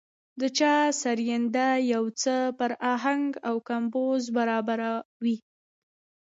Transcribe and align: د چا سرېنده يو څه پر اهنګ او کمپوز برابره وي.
د 0.39 0.41
چا 0.57 0.75
سرېنده 1.01 1.67
يو 1.93 2.03
څه 2.21 2.35
پر 2.59 2.71
اهنګ 2.93 3.29
او 3.47 3.55
کمپوز 3.69 4.21
برابره 4.37 4.91
وي. 5.23 5.37